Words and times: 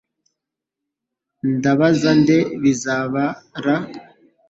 Ndabaza 1.55 2.11
nde 2.19 2.37
Bizaba 2.61 3.23
la 3.63 3.75